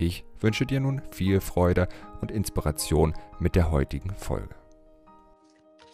[0.00, 1.88] Ich wünsche dir nun viel Freude
[2.20, 4.54] und Inspiration mit der heutigen Folge.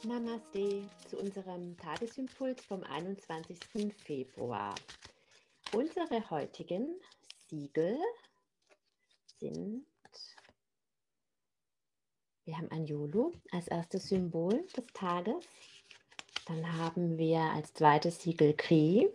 [0.03, 3.59] Namaste zu unserem Tagesimpuls vom 21.
[4.05, 4.75] Februar.
[5.73, 7.01] Unsere heutigen
[7.49, 7.99] Siegel
[9.41, 9.87] sind,
[12.45, 15.49] wir haben ein Yolo als erstes Symbol des Tages,
[16.45, 19.09] dann haben wir als zweites Siegel Kri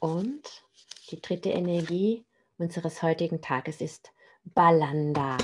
[0.00, 0.64] und
[1.12, 2.24] die dritte Energie
[2.60, 4.12] unseres heutigen Tages ist
[4.44, 5.38] Balanda.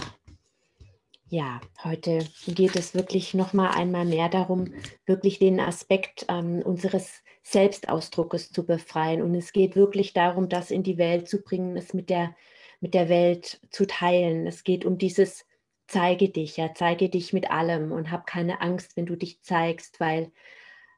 [1.29, 4.73] Ja, heute geht es wirklich noch mal einmal mehr darum,
[5.07, 9.23] wirklich den Aspekt ähm, unseres Selbstausdruckes zu befreien.
[9.23, 12.37] Und es geht wirklich darum, das in die Welt zu bringen, es mit der,
[12.81, 14.47] mit der Welt zu teilen.
[14.47, 15.45] Es geht um dieses
[15.89, 20.01] Zeige dich, ja, zeige dich mit allem und hab keine Angst, wenn du dich zeigst,
[20.01, 20.33] weil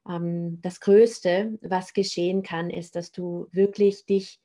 [0.09, 4.41] ähm, das Größte, was geschehen kann, ist, dass du wirklich dich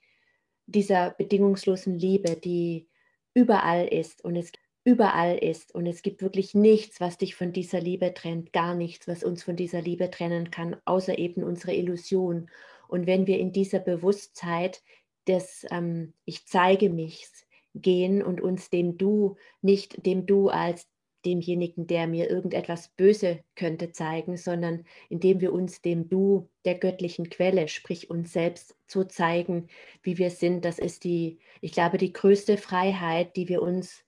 [0.65, 2.87] dieser bedingungslosen Liebe, die
[3.33, 4.51] überall ist und es
[4.83, 9.07] überall ist und es gibt wirklich nichts, was dich von dieser Liebe trennt, gar nichts,
[9.07, 12.49] was uns von dieser Liebe trennen kann, außer eben unsere Illusion.
[12.87, 14.81] Und wenn wir in dieser Bewusstheit
[15.27, 17.27] des ähm, Ich zeige mich
[17.75, 20.87] gehen und uns dem Du, nicht dem Du als
[21.25, 27.29] demjenigen, der mir irgendetwas Böse könnte, zeigen, sondern indem wir uns dem Du der göttlichen
[27.29, 29.67] Quelle, sprich uns selbst, so zeigen,
[30.01, 30.65] wie wir sind.
[30.65, 34.03] Das ist die, ich glaube, die größte Freiheit, die wir uns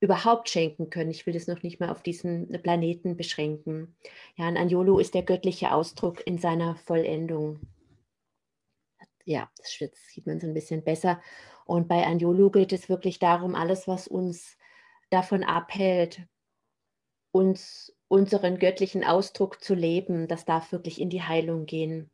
[0.00, 1.10] überhaupt schenken können.
[1.10, 3.96] Ich will das noch nicht mal auf diesen Planeten beschränken.
[4.36, 7.60] Ja, und Anjolo ist der göttliche Ausdruck in seiner Vollendung.
[9.24, 9.70] Ja, das
[10.08, 11.20] sieht man so ein bisschen besser.
[11.66, 14.56] Und bei Anjolo geht es wirklich darum, alles, was uns
[15.10, 16.22] davon abhält,
[17.32, 22.10] uns unseren göttlichen Ausdruck zu leben, das darf wirklich in die Heilung gehen.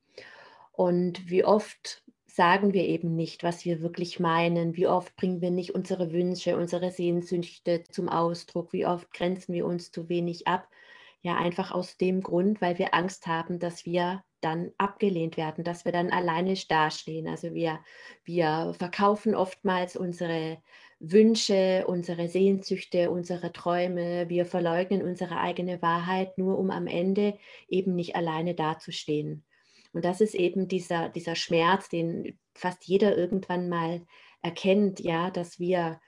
[0.73, 5.53] Und wie oft sagen wir eben nicht, was wir wirklich meinen, wie oft bringen wir
[5.53, 10.69] nicht unsere Wünsche, unsere Sehnsüchte zum Ausdruck, wie oft grenzen wir uns zu wenig ab.
[11.23, 15.85] Ja, einfach aus dem Grund, weil wir Angst haben, dass wir dann abgelehnt werden, dass
[15.85, 17.27] wir dann alleine dastehen.
[17.29, 17.81] Also wir,
[18.25, 20.59] wir verkaufen oftmals unsere
[21.01, 24.29] Wünsche, unsere Sehnsüchte, unsere Träume.
[24.29, 27.39] Wir verleugnen unsere eigene Wahrheit, nur um am Ende
[27.69, 29.45] eben nicht alleine dazustehen.
[29.93, 34.05] Und das ist eben dieser, dieser Schmerz, den fast jeder irgendwann mal
[34.43, 36.01] erkennt, ja, dass wir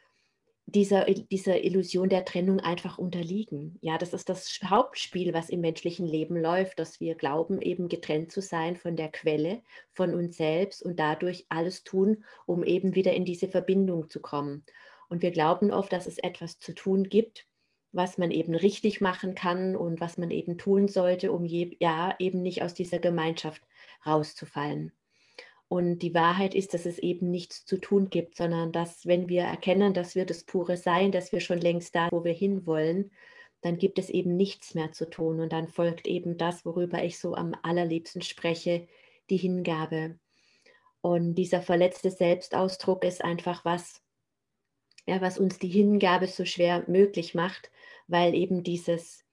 [0.66, 3.78] dieser, dieser Illusion der Trennung einfach unterliegen.
[3.80, 8.32] Ja, das ist das Hauptspiel, was im menschlichen Leben läuft, dass wir glauben, eben getrennt
[8.32, 9.62] zu sein von der Quelle,
[9.92, 14.64] von uns selbst und dadurch alles tun, um eben wieder in diese Verbindung zu kommen.
[15.08, 17.46] Und wir glauben oft, dass es etwas zu tun gibt,
[17.92, 22.16] was man eben richtig machen kann und was man eben tun sollte, um je, ja
[22.18, 23.62] eben nicht aus dieser Gemeinschaft
[24.04, 24.92] rauszufallen.
[25.68, 29.42] Und die Wahrheit ist, dass es eben nichts zu tun gibt, sondern dass, wenn wir
[29.42, 33.10] erkennen, dass wir das pure Sein, dass wir schon längst da, wo wir hinwollen,
[33.62, 35.40] dann gibt es eben nichts mehr zu tun.
[35.40, 38.86] Und dann folgt eben das, worüber ich so am allerliebsten spreche,
[39.28, 40.18] die Hingabe.
[41.00, 44.02] Und dieser verletzte Selbstausdruck ist einfach was,
[45.06, 47.70] ja, was uns die Hingabe so schwer möglich macht,
[48.06, 49.24] weil eben dieses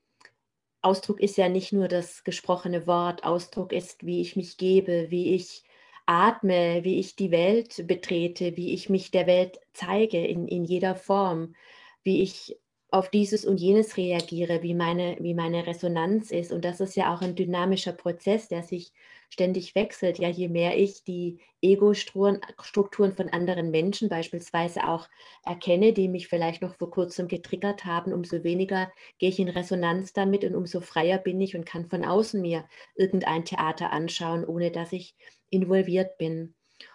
[0.81, 5.35] Ausdruck ist ja nicht nur das gesprochene Wort, Ausdruck ist, wie ich mich gebe, wie
[5.35, 5.63] ich
[6.05, 10.95] atme, wie ich die Welt betrete, wie ich mich der Welt zeige in, in jeder
[10.95, 11.55] Form,
[12.03, 12.57] wie ich
[12.93, 16.51] auf dieses und jenes reagiere, wie meine, wie meine Resonanz ist.
[16.51, 18.91] Und das ist ja auch ein dynamischer Prozess, der sich
[19.29, 20.19] ständig wechselt.
[20.19, 25.07] Ja, je mehr ich die Ego-Strukturen von anderen Menschen beispielsweise auch
[25.43, 30.13] erkenne, die mich vielleicht noch vor kurzem getriggert haben, umso weniger gehe ich in Resonanz
[30.13, 32.65] damit und umso freier bin ich und kann von außen mir
[32.95, 35.15] irgendein Theater anschauen, ohne dass ich
[35.49, 36.53] involviert bin.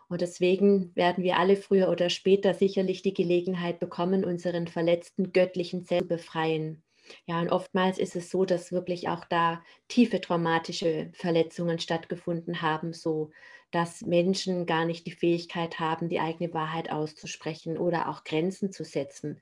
[0.08, 5.84] Und deswegen werden wir alle früher oder später sicherlich die Gelegenheit bekommen, unseren verletzten göttlichen
[5.84, 6.82] Selbst zu befreien.
[7.26, 12.92] Ja, und oftmals ist es so, dass wirklich auch da tiefe traumatische Verletzungen stattgefunden haben,
[12.92, 13.30] so
[13.70, 18.84] dass Menschen gar nicht die Fähigkeit haben, die eigene Wahrheit auszusprechen oder auch Grenzen zu
[18.84, 19.40] setzen.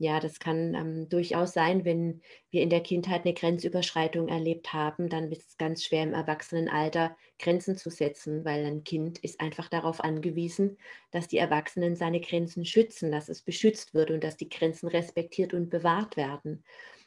[0.00, 5.08] Ja, das kann ähm, durchaus sein, wenn wir in der Kindheit eine Grenzüberschreitung erlebt haben,
[5.08, 9.68] dann ist es ganz schwer im Erwachsenenalter Grenzen zu setzen, weil ein Kind ist einfach
[9.68, 10.78] darauf angewiesen,
[11.10, 15.52] dass die Erwachsenen seine Grenzen schützen, dass es beschützt wird und dass die Grenzen respektiert
[15.52, 16.62] und bewahrt werden.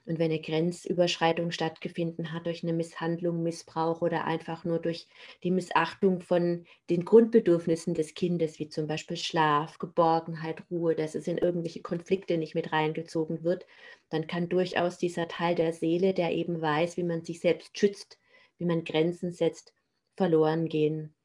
[0.06, 5.08] Und wenn eine Grenzüberschreitung stattgefunden hat durch eine Misshandlung, Missbrauch oder einfach nur durch
[5.44, 11.28] die Missachtung von den Grundbedürfnissen des Kindes, wie zum Beispiel Schlaf, Geborgenheit, Ruhe, dass es
[11.28, 13.66] in irgendwelche Konflikte nicht mit reingezogen wird,
[14.10, 18.20] dann kann durchaus dieser Teil der Seele, der eben weiß, wie man sich selbst schützt,
[18.58, 19.74] wie man Grenzen setzt,
[20.16, 21.16] verloren gehen.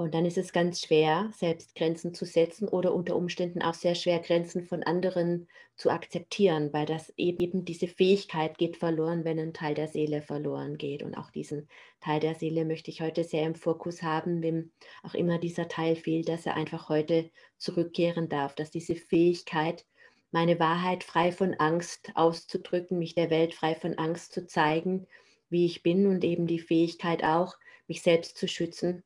[0.00, 3.94] Und dann ist es ganz schwer, selbst Grenzen zu setzen oder unter Umständen auch sehr
[3.94, 9.52] schwer, Grenzen von anderen zu akzeptieren, weil das eben diese Fähigkeit geht verloren, wenn ein
[9.52, 11.02] Teil der Seele verloren geht.
[11.02, 11.68] Und auch diesen
[12.00, 14.70] Teil der Seele möchte ich heute sehr im Fokus haben, wem
[15.02, 19.84] auch immer dieser Teil fehlt, dass er einfach heute zurückkehren darf, dass diese Fähigkeit,
[20.30, 25.06] meine Wahrheit frei von Angst auszudrücken, mich der Welt frei von Angst zu zeigen,
[25.50, 27.54] wie ich bin und eben die Fähigkeit auch,
[27.86, 29.02] mich selbst zu schützen,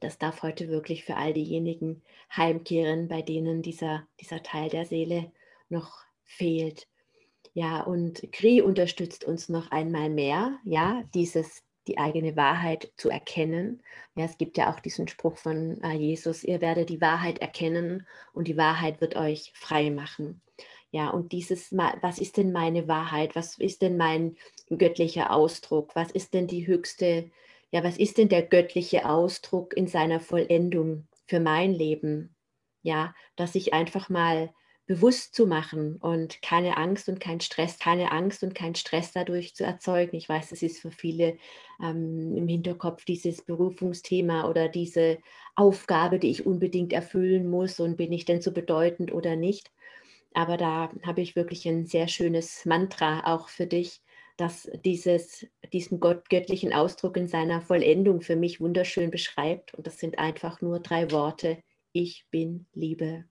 [0.00, 2.02] das darf heute wirklich für all diejenigen
[2.34, 5.32] heimkehren, bei denen dieser, dieser Teil der Seele
[5.68, 6.88] noch fehlt.
[7.54, 13.82] Ja, und Kri unterstützt uns noch einmal mehr, ja, dieses, die eigene Wahrheit zu erkennen.
[14.14, 18.06] Ja, es gibt ja auch diesen Spruch von äh, Jesus, ihr werdet die Wahrheit erkennen
[18.32, 20.40] und die Wahrheit wird euch frei machen.
[20.90, 23.36] Ja, und dieses, was ist denn meine Wahrheit?
[23.36, 24.36] Was ist denn mein
[24.70, 25.94] göttlicher Ausdruck?
[25.94, 27.30] Was ist denn die höchste
[27.70, 32.36] ja, was ist denn der göttliche Ausdruck in seiner Vollendung für mein Leben?
[32.82, 34.52] Ja, dass ich einfach mal
[34.86, 39.54] bewusst zu machen und keine Angst und kein Stress, keine Angst und kein Stress dadurch
[39.54, 40.16] zu erzeugen.
[40.16, 41.36] Ich weiß, das ist für viele
[41.82, 45.18] ähm, im Hinterkopf dieses Berufungsthema oder diese
[45.56, 49.70] Aufgabe, die ich unbedingt erfüllen muss und bin ich denn so bedeutend oder nicht.
[50.34, 54.00] Aber da habe ich wirklich ein sehr schönes Mantra auch für dich,
[54.38, 59.74] das dieses, diesen Gott, göttlichen Ausdruck in seiner Vollendung für mich wunderschön beschreibt.
[59.74, 61.58] Und das sind einfach nur drei Worte.
[61.92, 63.24] Ich bin Liebe.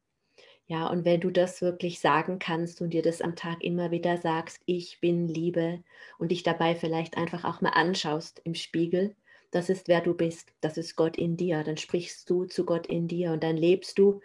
[0.67, 4.17] Ja, und wenn du das wirklich sagen kannst und dir das am Tag immer wieder
[4.17, 5.81] sagst, ich bin Liebe
[6.17, 9.15] und dich dabei vielleicht einfach auch mal anschaust im Spiegel,
[9.51, 12.85] das ist wer du bist, das ist Gott in dir, dann sprichst du zu Gott
[12.87, 14.19] in dir und dann lebst du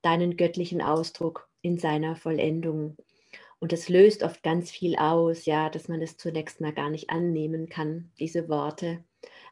[0.00, 2.96] deinen göttlichen Ausdruck in seiner Vollendung.
[3.62, 7.10] Und das löst oft ganz viel aus, ja, dass man es zunächst mal gar nicht
[7.10, 9.04] annehmen kann, diese Worte.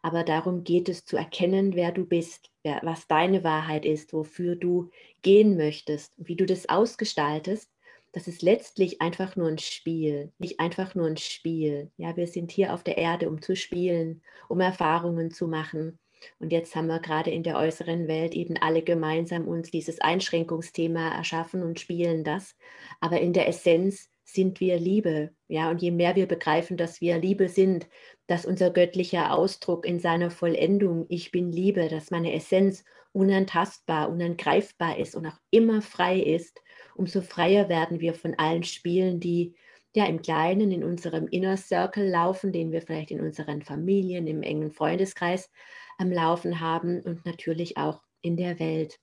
[0.03, 4.57] Aber darum geht es zu erkennen, wer du bist, wer, was deine Wahrheit ist, wofür
[4.57, 4.91] du
[5.23, 7.71] gehen möchtest, wie du das ausgestaltest.
[8.11, 11.93] Das ist letztlich einfach nur ein Spiel, nicht einfach nur ein Spiel.
[11.97, 16.01] Ja, wir sind hier auf der Erde, um zu spielen, um Erfahrungen zu machen.
[16.39, 21.15] Und jetzt haben wir gerade in der äußeren Welt eben alle gemeinsam uns dieses Einschränkungsthema
[21.15, 22.57] erschaffen und spielen das.
[23.01, 25.31] Aber in der Essenz sind wir Liebe.
[25.49, 27.89] Ja, und je mehr wir begreifen, dass wir Liebe sind,
[28.27, 34.99] dass unser göttlicher Ausdruck in seiner Vollendung, ich bin Liebe, dass meine Essenz unantastbar, unangreifbar
[34.99, 36.61] ist und auch immer frei ist,
[36.95, 39.55] umso freier werden wir von allen Spielen, die
[39.95, 44.43] ja im Kleinen in unserem Inner Circle laufen, den wir vielleicht in unseren Familien, im
[44.43, 45.51] engen Freundeskreis
[45.99, 48.99] am Laufen haben und natürlich auch in der Welt.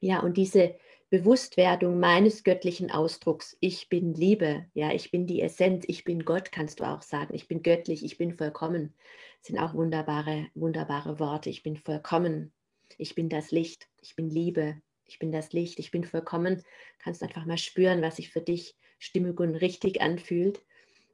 [0.00, 0.76] Ja, und diese
[1.08, 6.50] Bewusstwerdung meines göttlichen Ausdrucks, ich bin Liebe, ja, ich bin die Essenz, ich bin Gott,
[6.50, 8.94] kannst du auch sagen, ich bin göttlich, ich bin vollkommen,
[9.40, 11.48] sind auch wunderbare, wunderbare Worte.
[11.48, 12.52] Ich bin vollkommen,
[12.98, 16.62] ich bin das Licht, ich bin Liebe, ich bin das Licht, ich bin vollkommen.
[16.98, 20.62] Kannst einfach mal spüren, was sich für dich stimmig und richtig anfühlt.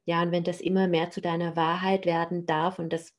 [0.04, 3.14] Ja, und wenn das immer mehr zu deiner Wahrheit werden darf und das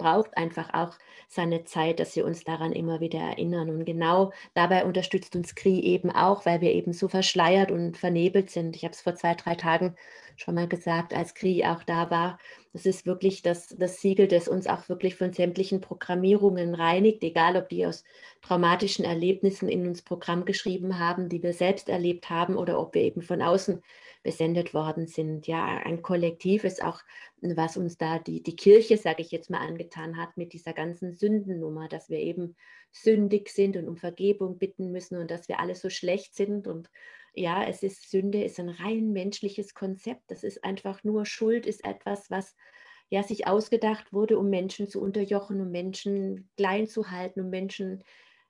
[0.00, 0.96] braucht einfach auch
[1.28, 3.68] seine Zeit, dass wir uns daran immer wieder erinnern.
[3.68, 8.50] Und genau dabei unterstützt uns Kri eben auch, weil wir eben so verschleiert und vernebelt
[8.50, 8.76] sind.
[8.76, 9.94] Ich habe es vor zwei, drei Tagen
[10.36, 12.38] schon mal gesagt, als Kri auch da war.
[12.72, 17.56] Das ist wirklich das, das Siegel, das uns auch wirklich von sämtlichen Programmierungen reinigt, egal
[17.56, 18.04] ob die aus
[18.42, 23.02] traumatischen Erlebnissen in uns Programm geschrieben haben, die wir selbst erlebt haben oder ob wir
[23.02, 23.82] eben von außen
[24.22, 25.48] besendet worden sind.
[25.48, 27.00] Ja, ein Kollektiv ist auch,
[27.40, 31.14] was uns da die, die Kirche, sage ich jetzt mal, angetan hat mit dieser ganzen
[31.16, 32.54] Sündennummer, dass wir eben
[32.92, 36.68] sündig sind und um Vergebung bitten müssen und dass wir alle so schlecht sind.
[36.68, 36.88] Und
[37.34, 40.30] ja, es ist Sünde, ist ein rein menschliches Konzept.
[40.30, 42.56] Das ist einfach nur Schuld, ist etwas, was
[43.08, 48.04] ja sich ausgedacht wurde, um Menschen zu unterjochen, um Menschen klein zu halten, um Menschen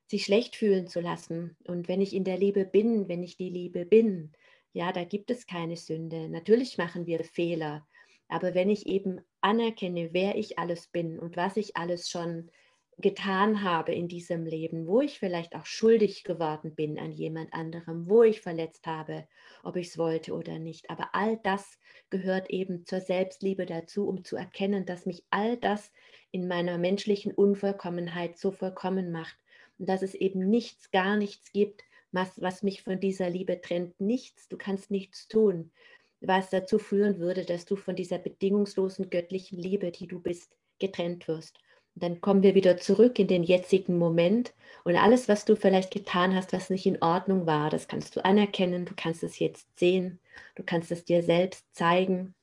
[0.06, 1.56] sich schlecht fühlen zu lassen.
[1.64, 4.32] Und wenn ich in der Liebe bin, wenn ich die Liebe bin,
[4.72, 6.28] ja, da gibt es keine Sünde.
[6.28, 7.87] Natürlich machen wir Fehler,
[8.28, 12.50] aber wenn ich eben anerkenne, wer ich alles bin und was ich alles schon
[12.99, 18.09] getan habe in diesem Leben, wo ich vielleicht auch schuldig geworden bin an jemand anderem,
[18.09, 19.26] wo ich verletzt habe,
[19.62, 20.90] ob ich es wollte oder nicht.
[20.90, 21.78] Aber all das
[22.11, 25.92] gehört eben zur Selbstliebe dazu, um zu erkennen, dass mich all das
[26.30, 29.37] in meiner menschlichen Unvollkommenheit so vollkommen macht
[29.78, 31.82] und dass es eben nichts, gar nichts gibt,
[32.12, 33.99] was, was mich von dieser Liebe trennt.
[34.00, 35.73] Nichts, du kannst nichts tun,
[36.20, 41.28] was dazu führen würde, dass du von dieser bedingungslosen göttlichen Liebe, die du bist, getrennt
[41.28, 41.59] wirst.
[41.94, 44.52] Und dann kommen wir wieder zurück in den jetzigen Moment
[44.85, 48.25] und alles, was du vielleicht getan hast, was nicht in Ordnung war, das kannst du
[48.25, 50.18] anerkennen, du kannst es jetzt sehen,
[50.54, 52.35] du kannst es dir selbst zeigen.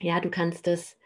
[0.00, 0.98] Ja, du kannst es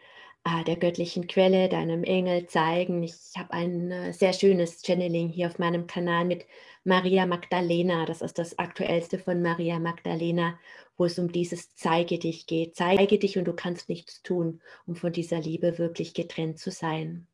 [0.44, 3.02] äh, der göttlichen Quelle, deinem Engel zeigen.
[3.02, 6.46] Ich habe ein äh, sehr schönes Channeling hier auf meinem Kanal mit
[6.84, 8.06] Maria Magdalena.
[8.06, 10.58] Das ist das aktuellste von Maria Magdalena,
[10.96, 12.74] wo es um dieses Zeige dich geht.
[12.76, 17.28] Zeige dich und du kannst nichts tun, um von dieser Liebe wirklich getrennt zu sein.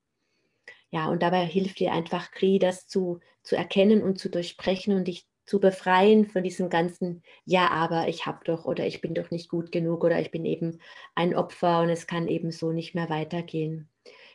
[0.90, 5.06] Ja, und dabei hilft dir einfach Kri, das zu, zu erkennen und zu durchbrechen und
[5.08, 9.30] dich zu befreien von diesem ganzen, ja, aber ich habe doch oder ich bin doch
[9.30, 10.80] nicht gut genug oder ich bin eben
[11.14, 13.88] ein Opfer und es kann eben so nicht mehr weitergehen.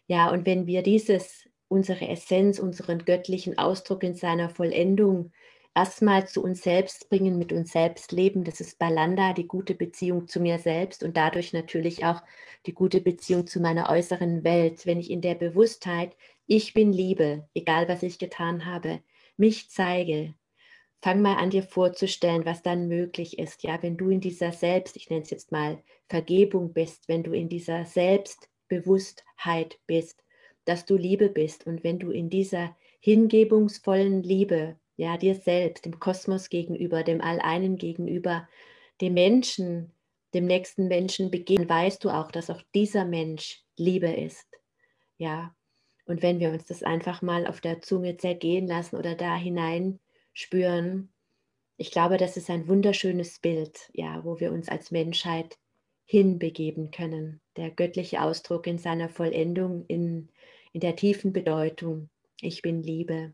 [0.08, 5.32] Ja, und wenn wir dieses, unsere Essenz, unseren göttlichen Ausdruck in seiner Vollendung
[5.76, 10.28] erstmal zu uns selbst bringen, mit uns selbst leben, das ist Balanda, die gute Beziehung
[10.28, 12.22] zu mir selbst und dadurch natürlich auch
[12.66, 14.86] die gute Beziehung zu meiner äußeren Welt.
[14.86, 16.16] Wenn ich in der Bewusstheit,
[16.54, 19.00] ich bin Liebe, egal was ich getan habe,
[19.38, 20.36] mich zeige,
[21.02, 23.64] fang mal an dir vorzustellen, was dann möglich ist.
[23.64, 27.32] Ja, wenn du in dieser Selbst, ich nenne es jetzt mal Vergebung bist, wenn du
[27.32, 30.26] in dieser Selbstbewusstheit bist,
[30.66, 36.02] dass du Liebe bist und wenn du in dieser hingebungsvollen Liebe, ja, dir selbst, dem
[36.02, 38.46] Kosmos gegenüber, dem Alleinen gegenüber,
[39.00, 39.94] dem Menschen,
[40.34, 44.50] dem nächsten Menschen begehen, weißt du auch, dass auch dieser Mensch Liebe ist.
[45.18, 45.56] Ja,
[46.12, 50.02] und wenn wir uns das einfach mal auf der Zunge zergehen lassen oder da hinein
[50.34, 51.10] spüren.
[51.78, 55.58] Ich glaube, das ist ein wunderschönes Bild, ja, wo wir uns als Menschheit
[56.04, 57.40] hinbegeben können.
[57.56, 60.28] Der göttliche Ausdruck in seiner Vollendung, in,
[60.74, 62.10] in der tiefen Bedeutung.
[62.42, 63.32] Ich bin Liebe.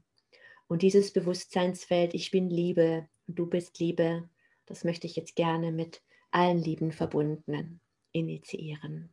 [0.68, 4.30] Und dieses Bewusstseinsfeld, ich bin Liebe und du bist Liebe,
[4.68, 7.80] das möchte ich jetzt gerne mit allen lieben Verbundenen
[8.12, 9.12] initiieren.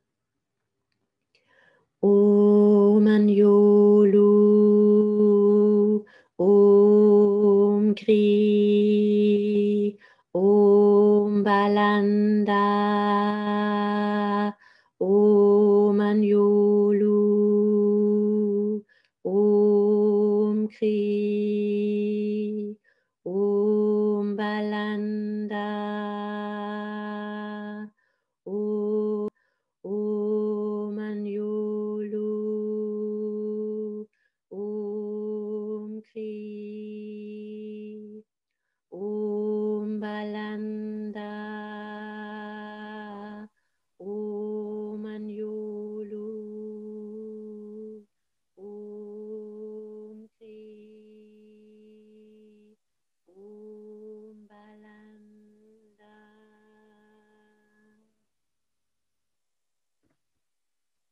[2.00, 2.33] Om